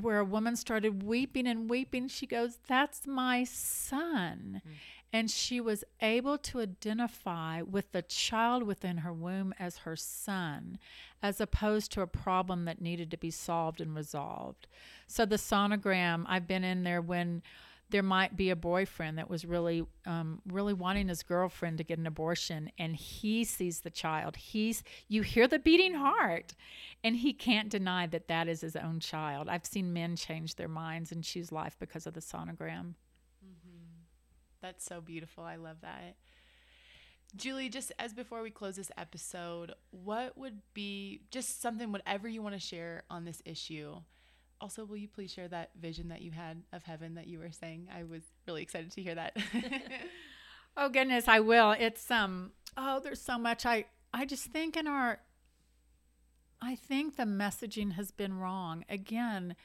[0.00, 2.08] where a woman started weeping and weeping.
[2.08, 4.62] She goes, That's my son.
[4.66, 4.70] Mm.
[5.12, 10.78] And she was able to identify with the child within her womb as her son,
[11.22, 14.66] as opposed to a problem that needed to be solved and resolved.
[15.06, 17.42] So, the sonogram, I've been in there when
[17.90, 21.98] there might be a boyfriend that was really um, really wanting his girlfriend to get
[21.98, 24.36] an abortion and he sees the child.
[24.36, 26.54] He's you hear the beating heart
[27.04, 29.48] and he can't deny that that is his own child.
[29.48, 32.94] I've seen men change their minds and choose life because of the sonogram.
[33.44, 34.02] Mm-hmm.
[34.60, 35.44] that's so beautiful.
[35.44, 36.16] I love that.
[37.36, 42.40] Julie, just as before we close this episode, what would be just something, whatever you
[42.40, 43.96] want to share on this issue
[44.60, 47.52] also, will you please share that vision that you had of heaven that you were
[47.52, 47.88] saying?
[47.94, 49.36] I was really excited to hear that.
[50.76, 51.72] oh goodness, I will.
[51.72, 55.20] It's um oh, there's so much I I just think in our
[56.60, 58.84] I think the messaging has been wrong.
[58.88, 59.56] Again,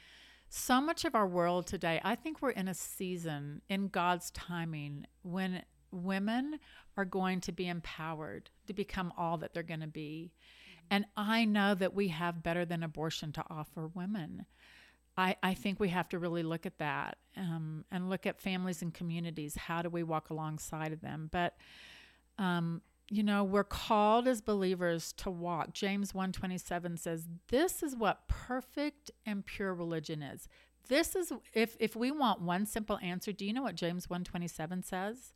[0.50, 5.08] so much of our world today, I think we're in a season in God's timing
[5.22, 6.60] when women
[6.98, 10.34] are going to be empowered to become all that they're going to be.
[10.90, 14.46] And I know that we have better than abortion to offer women.
[15.18, 18.82] I, I think we have to really look at that um, and look at families
[18.82, 19.56] and communities.
[19.56, 21.30] How do we walk alongside of them?
[21.32, 21.56] But
[22.38, 25.74] um, you know, we're called as believers to walk.
[25.74, 30.48] James 127 says, This is what perfect and pure religion is.
[30.88, 34.84] This is if if we want one simple answer, do you know what James 127
[34.84, 35.34] says?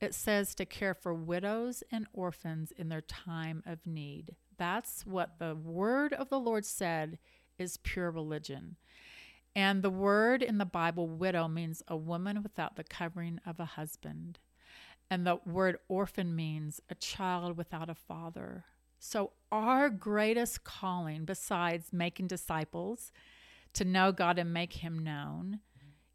[0.00, 4.36] It says to care for widows and orphans in their time of need.
[4.56, 7.18] That's what the word of the Lord said
[7.58, 8.76] is pure religion.
[9.54, 13.64] And the word in the Bible, widow, means a woman without the covering of a
[13.64, 14.38] husband.
[15.10, 18.64] And the word orphan means a child without a father.
[18.98, 23.12] So, our greatest calling, besides making disciples,
[23.74, 25.60] to know God and make him known,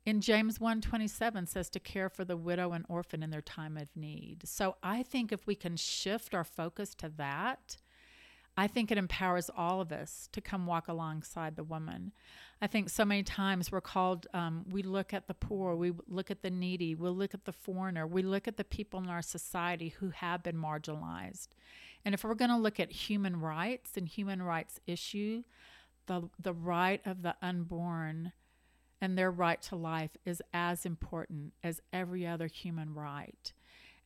[0.08, 3.94] in James 1:27 says to care for the widow and orphan in their time of
[3.94, 4.48] need.
[4.48, 7.76] So I think if we can shift our focus to that,
[8.60, 12.12] I think it empowers all of us to come walk alongside the woman.
[12.60, 16.32] I think so many times we're called, um, we look at the poor, we look
[16.32, 19.22] at the needy, we look at the foreigner, we look at the people in our
[19.22, 21.50] society who have been marginalized.
[22.04, 25.44] And if we're going to look at human rights and human rights issue,
[26.08, 28.32] the, the right of the unborn
[29.00, 33.54] and their right to life is as important as every other human right.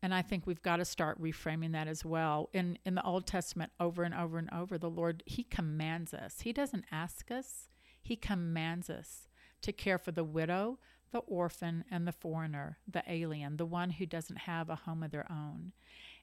[0.01, 2.49] And I think we've got to start reframing that as well.
[2.53, 6.41] In in the Old Testament over and over and over the Lord he commands us.
[6.41, 7.69] He doesn't ask us.
[8.01, 9.27] He commands us
[9.61, 10.79] to care for the widow,
[11.11, 15.11] the orphan and the foreigner, the alien, the one who doesn't have a home of
[15.11, 15.71] their own.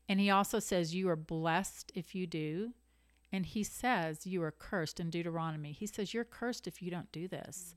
[0.09, 2.73] And he also says you are blessed if you do.
[3.31, 5.73] And he says you are cursed in Deuteronomy.
[5.73, 7.75] He says you're cursed if you don't do this.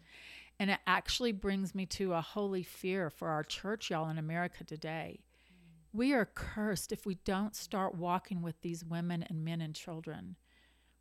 [0.57, 4.63] And it actually brings me to a holy fear for our church, y'all, in America
[4.63, 5.19] today.
[5.93, 10.35] We are cursed if we don't start walking with these women and men and children.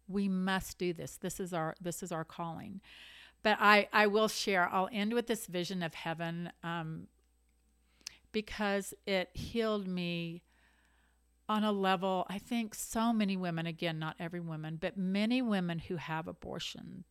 [0.08, 1.16] We must do this.
[1.16, 2.80] This is our this is our calling.
[3.42, 4.68] But I I will share.
[4.72, 7.06] I'll end with this vision of heaven um,
[8.32, 10.42] because it healed me
[11.48, 12.26] on a level.
[12.28, 17.04] I think so many women, again, not every woman, but many women who have abortion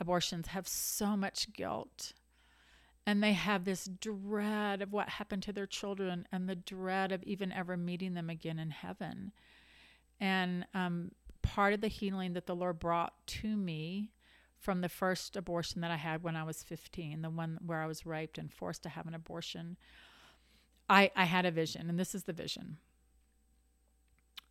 [0.00, 2.12] abortions have so much guilt
[3.06, 7.22] and they have this dread of what happened to their children and the dread of
[7.24, 9.32] even ever meeting them again in heaven.
[10.20, 11.10] And um,
[11.42, 14.12] part of the healing that the Lord brought to me
[14.56, 17.86] from the first abortion that I had when I was 15, the one where I
[17.86, 19.76] was raped and forced to have an abortion,
[20.88, 22.78] I, I had a vision, and this is the vision.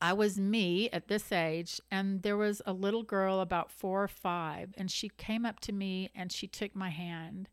[0.02, 4.10] I was me at this age, and there was a little girl about four or
[4.10, 7.48] five, and she came up to me and she took my hand.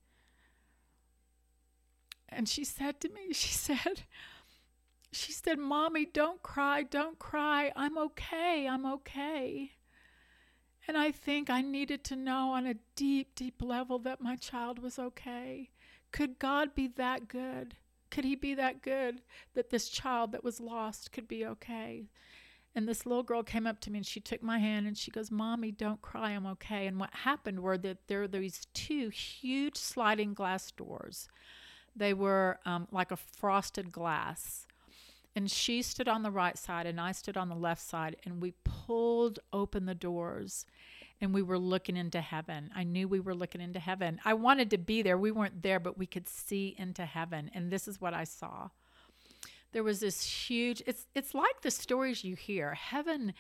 [2.29, 4.03] And she said to me, she said,
[5.13, 7.73] she said, Mommy, don't cry, don't cry.
[7.75, 9.73] I'm okay, I'm okay.
[10.87, 14.79] And I think I needed to know on a deep, deep level that my child
[14.79, 15.71] was okay.
[16.13, 17.77] Could God be that good?
[18.11, 19.21] Could He be that good
[19.55, 22.09] that this child that was lost could be okay?
[22.75, 25.11] And this little girl came up to me and she took my hand and she
[25.11, 26.87] goes, Mommy, don't cry, I'm okay.
[26.87, 31.29] And what happened were that there are these two huge sliding glass doors.
[31.99, 34.67] They were um, like a frosted glass.
[35.37, 38.17] And she stood on the right side and I stood on the left side.
[38.25, 40.67] And we pulled open the doors
[41.21, 42.71] and we were looking into heaven.
[42.75, 44.21] I knew we were looking into heaven.
[44.25, 45.19] I wanted to be there.
[45.19, 47.51] We weren't there, but we could see into heaven.
[47.55, 48.71] And this is what I saw
[49.73, 53.35] there was this huge it's it's like the stories you hear heaven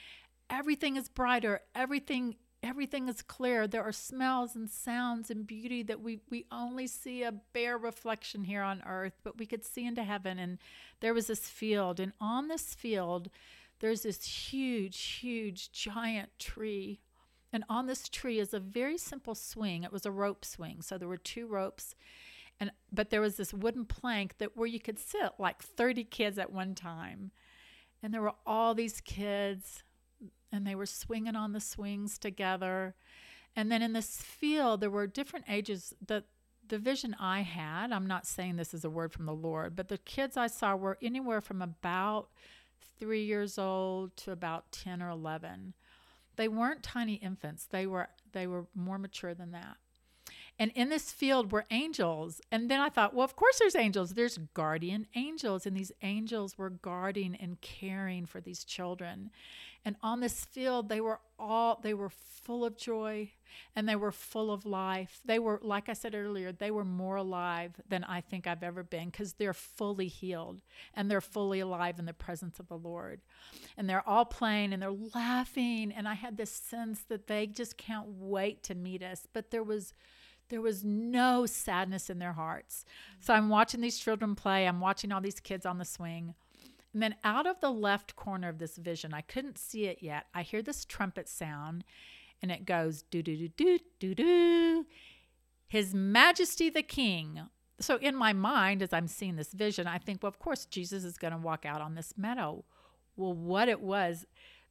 [0.50, 3.66] everything is brighter everything everything is clear.
[3.66, 8.44] There are smells and sounds and beauty that we we only see a bare reflection
[8.44, 10.38] here on earth but we could see into heaven.
[10.38, 10.58] And
[11.00, 13.30] there was this field and on this field
[13.80, 17.00] there's this huge huge giant tree.
[17.52, 19.82] And on this tree is a very simple swing.
[19.82, 20.82] It was a rope swing.
[20.82, 21.94] So there were two ropes
[22.60, 26.38] and but there was this wooden plank that where you could sit like 30 kids
[26.38, 27.30] at one time.
[28.02, 29.82] And there were all these kids
[30.52, 32.94] and they were swinging on the swings together
[33.56, 36.24] and then in this field there were different ages the
[36.68, 39.88] the vision i had i'm not saying this is a word from the lord but
[39.88, 42.28] the kids i saw were anywhere from about
[42.98, 45.74] three years old to about 10 or 11
[46.36, 49.76] they weren't tiny infants they were they were more mature than that
[50.58, 52.40] and in this field were angels.
[52.50, 54.14] And then I thought, well, of course there's angels.
[54.14, 55.66] There's guardian angels.
[55.66, 59.30] And these angels were guarding and caring for these children.
[59.84, 63.30] And on this field, they were all, they were full of joy
[63.74, 65.20] and they were full of life.
[65.24, 68.82] They were, like I said earlier, they were more alive than I think I've ever
[68.82, 70.60] been because they're fully healed
[70.94, 73.20] and they're fully alive in the presence of the Lord.
[73.76, 75.92] And they're all playing and they're laughing.
[75.92, 79.26] And I had this sense that they just can't wait to meet us.
[79.32, 79.94] But there was,
[80.48, 82.84] there was no sadness in their hearts.
[83.20, 86.34] So I'm watching these children play, I'm watching all these kids on the swing.
[86.92, 90.26] And then out of the left corner of this vision, I couldn't see it yet.
[90.34, 91.84] I hear this trumpet sound
[92.42, 94.86] and it goes do do do do do do.
[95.66, 97.42] His Majesty the King.
[97.80, 101.04] So in my mind, as I'm seeing this vision, I think, well, of course, Jesus
[101.04, 102.64] is going to walk out on this meadow.
[103.16, 104.26] Well, what it was,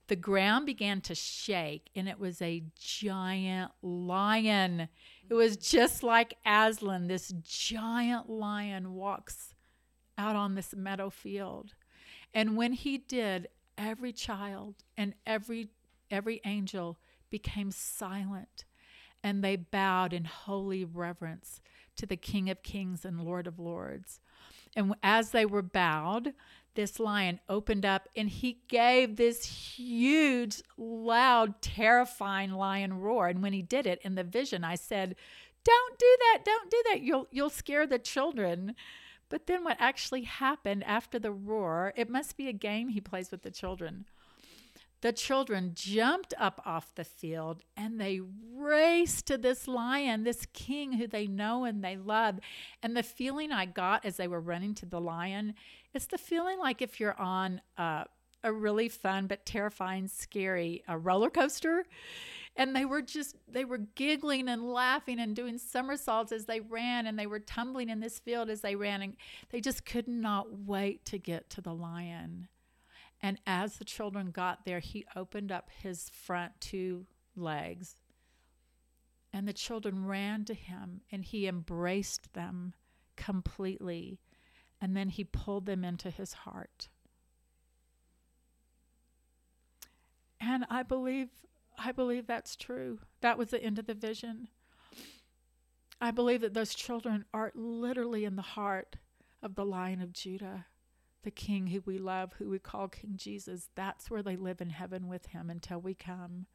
[0.07, 4.89] the ground began to shake, and it was a giant lion.
[5.29, 7.07] It was just like Aslan.
[7.07, 9.53] This giant lion walks
[10.17, 11.75] out on this meadow field.
[12.37, 13.47] And when he did,
[13.79, 15.69] every child and every
[16.11, 16.99] every angel
[17.31, 18.63] became silent
[19.23, 21.61] and they bowed in holy reverence
[21.95, 24.19] to the King of Kings and Lord of Lords.
[24.75, 26.35] And as they were bowed,
[26.75, 29.43] this lion opened up and he gave this
[29.75, 33.29] huge, loud, terrifying lion roar.
[33.29, 35.15] And when he did it in the vision, I said,
[35.63, 37.01] Don't do that, don't do that.
[37.01, 38.75] You'll you'll scare the children.
[39.29, 43.31] But then what actually happened after the roar, it must be a game he plays
[43.31, 44.05] with the children.
[45.01, 48.19] The children jumped up off the field and they
[48.55, 52.39] raced to this lion, this king who they know and they love.
[52.81, 55.53] And the feeling I got as they were running to the lion,
[55.93, 58.05] it's the feeling like if you're on a,
[58.43, 61.85] a really fun but terrifying, scary a roller coaster.
[62.57, 67.05] And they were just, they were giggling and laughing and doing somersaults as they ran,
[67.05, 69.03] and they were tumbling in this field as they ran.
[69.03, 69.15] And
[69.51, 72.47] they just could not wait to get to the lion.
[73.21, 77.05] And as the children got there, he opened up his front two
[77.35, 77.95] legs.
[79.31, 82.73] And the children ran to him and he embraced them
[83.15, 84.19] completely.
[84.81, 86.89] And then he pulled them into his heart.
[90.39, 91.29] And I believe
[91.77, 92.99] I believe that's true.
[93.21, 94.47] That was the end of the vision.
[95.99, 98.97] I believe that those children are literally in the heart
[99.41, 100.65] of the Lion of Judah
[101.27, 104.69] the King who we love, who we call King Jesus, that's where they live in
[104.69, 106.45] heaven with him until we come.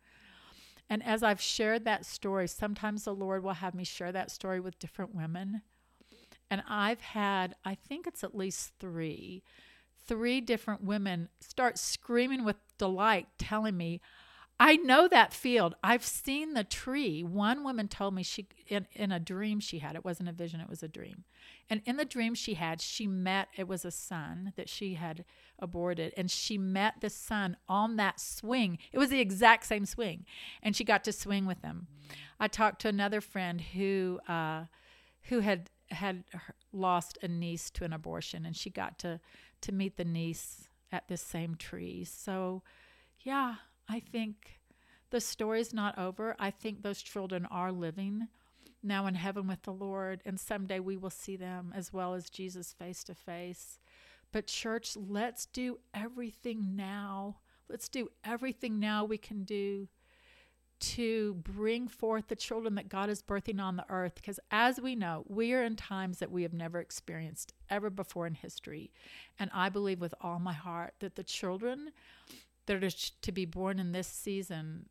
[0.88, 4.60] And as I've shared that story, sometimes the Lord will have me share that story
[4.60, 5.60] with different women.
[6.50, 9.42] And I've had, I think it's at least three,
[10.06, 14.00] three different women start screaming with delight, telling me,
[14.61, 15.74] I know that field.
[15.82, 17.22] I've seen the tree.
[17.22, 19.96] One woman told me she in, in a dream she had.
[19.96, 21.24] It wasn't a vision, it was a dream.
[21.68, 25.24] And in the dream she had, she met it was a son that she had
[25.59, 28.78] aborted and she met the son on that swing.
[28.92, 30.26] It was the exact same swing.
[30.62, 31.88] And she got to swing with him.
[32.38, 34.64] I talked to another friend who uh,
[35.22, 36.24] who had had
[36.72, 39.20] lost a niece to an abortion and she got to
[39.62, 42.05] to meet the niece at this same tree.
[42.05, 42.62] So,
[43.20, 43.57] yeah,
[43.93, 44.61] I think
[45.11, 46.34] the story's not over.
[46.38, 48.28] I think those children are living
[48.82, 52.30] now in heaven with the Lord, and someday we will see them as well as
[52.30, 53.78] Jesus face to face.
[54.32, 57.40] But, church, let's do everything now.
[57.68, 59.88] Let's do everything now we can do
[60.80, 64.14] to bring forth the children that God is birthing on the earth.
[64.14, 68.26] Because as we know, we are in times that we have never experienced ever before
[68.26, 68.90] in history.
[69.38, 71.93] And I believe with all my heart that the children
[72.66, 72.90] that are
[73.22, 74.86] to be born in this season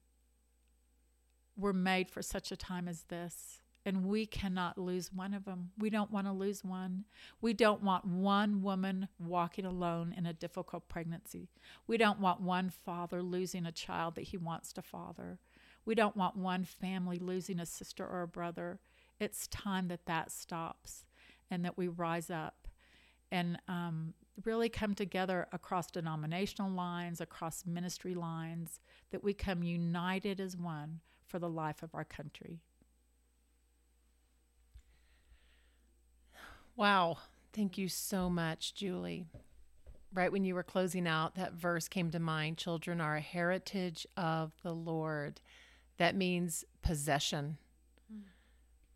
[1.58, 3.62] were made for such a time as this.
[3.84, 5.72] And we cannot lose one of them.
[5.76, 7.06] We don't want to lose one.
[7.42, 11.50] We don't want one woman walking alone in a difficult pregnancy.
[11.88, 15.40] We don't want one father losing a child that he wants to father.
[15.84, 18.80] We don't want one family losing a sister or a brother.
[19.20, 21.06] It's time that that stops
[21.50, 22.68] and that we rise up
[23.32, 24.14] and um,
[24.46, 28.80] really come together across denominational lines, across ministry lines,
[29.12, 32.62] that we come united as one for the life of our country.
[36.76, 37.18] Wow.
[37.54, 39.26] Thank you so much, Julie.
[40.14, 44.08] Right when you were closing out, that verse came to mind Children are a heritage
[44.18, 45.42] of the Lord.
[45.98, 47.58] That means possession.
[48.14, 48.22] Mm.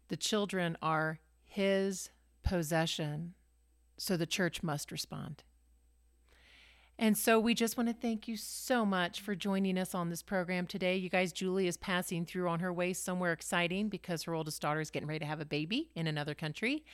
[0.07, 2.09] The children are His
[2.43, 3.33] possession.
[3.97, 5.43] So the church must respond.
[6.97, 10.21] And so we just want to thank you so much for joining us on this
[10.21, 10.95] program today.
[10.95, 14.79] You guys, Julie is passing through on her way somewhere exciting because her oldest daughter
[14.79, 16.85] is getting ready to have a baby in another country.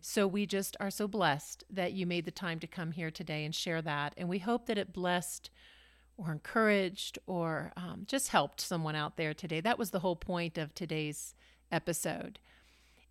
[0.00, 3.44] So we just are so blessed that you made the time to come here today
[3.44, 4.14] and share that.
[4.16, 5.50] And we hope that it blessed
[6.16, 9.60] or encouraged or um, just helped someone out there today.
[9.60, 11.36] That was the whole point of today's
[11.70, 12.40] episode.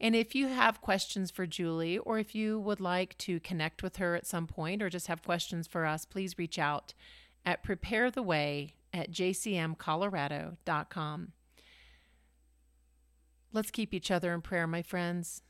[0.03, 3.95] And if you have questions for Julie, or if you would like to connect with
[3.95, 6.93] her at some point, or just have questions for us, please reach out
[7.45, 11.31] at preparetheway at jcmcolorado.com.
[13.53, 15.41] Let's keep each other in prayer, my friends.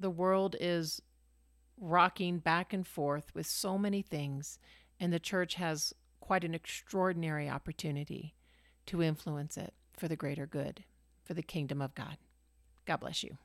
[0.00, 1.00] The world is
[1.80, 4.58] rocking back and forth with so many things,
[4.98, 8.34] and the church has quite an extraordinary opportunity
[8.86, 10.82] to influence it for the greater good,
[11.22, 12.16] for the kingdom of God.
[12.86, 13.36] God bless you.